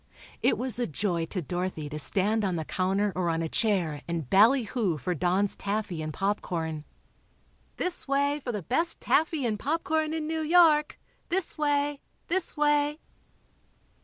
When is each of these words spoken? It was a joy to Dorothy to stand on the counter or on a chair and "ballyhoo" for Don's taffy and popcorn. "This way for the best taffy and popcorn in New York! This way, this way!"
It 0.41 0.57
was 0.57 0.79
a 0.79 0.87
joy 0.87 1.27
to 1.27 1.43
Dorothy 1.43 1.87
to 1.87 1.99
stand 1.99 2.43
on 2.43 2.55
the 2.55 2.65
counter 2.65 3.13
or 3.15 3.29
on 3.29 3.43
a 3.43 3.47
chair 3.47 4.01
and 4.07 4.27
"ballyhoo" 4.27 4.97
for 4.97 5.13
Don's 5.13 5.55
taffy 5.55 6.01
and 6.01 6.11
popcorn. 6.11 6.85
"This 7.77 8.07
way 8.07 8.41
for 8.43 8.51
the 8.51 8.63
best 8.63 8.99
taffy 8.99 9.45
and 9.45 9.59
popcorn 9.59 10.15
in 10.15 10.25
New 10.25 10.41
York! 10.41 10.99
This 11.29 11.55
way, 11.55 11.99
this 12.29 12.57
way!" 12.57 12.99